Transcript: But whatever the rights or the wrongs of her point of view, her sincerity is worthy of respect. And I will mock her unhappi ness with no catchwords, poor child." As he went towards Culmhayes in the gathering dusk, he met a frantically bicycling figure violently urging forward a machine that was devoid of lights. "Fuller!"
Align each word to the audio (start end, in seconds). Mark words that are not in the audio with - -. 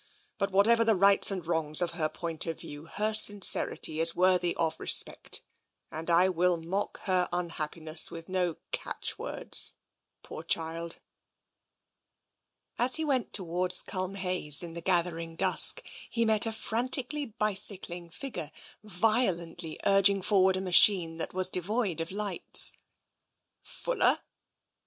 But 0.39 0.49
whatever 0.49 0.83
the 0.83 0.95
rights 0.95 1.31
or 1.31 1.35
the 1.35 1.41
wrongs 1.43 1.79
of 1.79 1.91
her 1.91 2.09
point 2.09 2.47
of 2.47 2.59
view, 2.59 2.85
her 2.85 3.13
sincerity 3.13 3.99
is 3.99 4.15
worthy 4.15 4.55
of 4.55 4.79
respect. 4.79 5.43
And 5.91 6.09
I 6.09 6.27
will 6.27 6.57
mock 6.57 7.01
her 7.03 7.29
unhappi 7.31 7.81
ness 7.83 8.09
with 8.09 8.27
no 8.27 8.55
catchwords, 8.71 9.75
poor 10.23 10.41
child." 10.41 10.97
As 12.79 12.95
he 12.95 13.05
went 13.05 13.31
towards 13.31 13.83
Culmhayes 13.83 14.63
in 14.63 14.73
the 14.73 14.81
gathering 14.81 15.35
dusk, 15.35 15.83
he 16.09 16.25
met 16.25 16.47
a 16.47 16.51
frantically 16.51 17.27
bicycling 17.27 18.09
figure 18.09 18.51
violently 18.83 19.79
urging 19.85 20.23
forward 20.23 20.57
a 20.57 20.61
machine 20.61 21.17
that 21.17 21.31
was 21.35 21.47
devoid 21.47 22.01
of 22.01 22.09
lights. 22.11 22.73
"Fuller!" 23.61 24.19